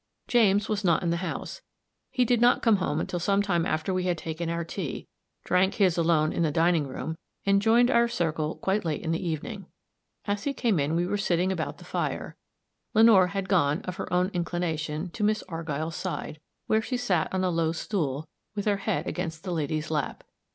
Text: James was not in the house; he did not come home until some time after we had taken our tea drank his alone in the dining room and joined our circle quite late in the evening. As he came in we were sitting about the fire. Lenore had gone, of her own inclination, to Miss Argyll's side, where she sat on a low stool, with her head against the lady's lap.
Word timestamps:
James 0.27 0.67
was 0.67 0.83
not 0.83 1.03
in 1.03 1.11
the 1.11 1.17
house; 1.17 1.61
he 2.09 2.25
did 2.25 2.41
not 2.41 2.63
come 2.63 2.77
home 2.77 2.99
until 2.99 3.19
some 3.19 3.43
time 3.43 3.67
after 3.67 3.93
we 3.93 4.05
had 4.05 4.17
taken 4.17 4.49
our 4.49 4.63
tea 4.65 5.07
drank 5.43 5.75
his 5.75 5.95
alone 5.95 6.33
in 6.33 6.41
the 6.41 6.49
dining 6.51 6.87
room 6.87 7.19
and 7.45 7.61
joined 7.61 7.91
our 7.91 8.07
circle 8.07 8.55
quite 8.55 8.83
late 8.83 9.03
in 9.03 9.11
the 9.11 9.23
evening. 9.23 9.67
As 10.25 10.43
he 10.45 10.55
came 10.55 10.79
in 10.79 10.95
we 10.95 11.05
were 11.05 11.17
sitting 11.17 11.51
about 11.51 11.77
the 11.77 11.85
fire. 11.85 12.35
Lenore 12.95 13.27
had 13.27 13.47
gone, 13.47 13.83
of 13.83 13.97
her 13.97 14.11
own 14.11 14.31
inclination, 14.33 15.11
to 15.11 15.23
Miss 15.23 15.43
Argyll's 15.47 15.97
side, 15.97 16.39
where 16.65 16.81
she 16.81 16.97
sat 16.97 17.31
on 17.31 17.43
a 17.43 17.51
low 17.51 17.71
stool, 17.71 18.27
with 18.55 18.65
her 18.65 18.77
head 18.77 19.05
against 19.05 19.43
the 19.43 19.51
lady's 19.51 19.91
lap. 19.91 20.23